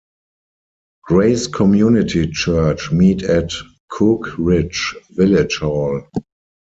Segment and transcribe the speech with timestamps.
[1.03, 3.53] Grace Community Church meet at
[3.91, 6.03] Cookridge Village Hall.